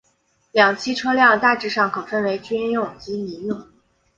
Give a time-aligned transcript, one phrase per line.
[0.51, 3.67] 两栖车辆大致上可分为军用及民用。